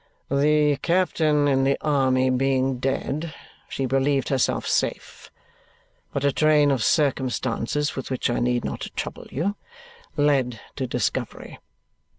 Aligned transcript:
"The 0.31 0.77
captain 0.81 1.47
in 1.47 1.63
the 1.63 1.77
army 1.79 2.31
being 2.31 2.79
dead, 2.79 3.35
she 3.69 3.85
believed 3.85 4.29
herself 4.29 4.65
safe; 4.67 5.29
but 6.11 6.23
a 6.23 6.31
train 6.31 6.71
of 6.71 6.83
circumstances 6.83 7.95
with 7.95 8.09
which 8.09 8.27
I 8.27 8.39
need 8.39 8.65
not 8.65 8.87
trouble 8.95 9.27
you 9.29 9.57
led 10.17 10.59
to 10.77 10.87
discovery. 10.87 11.59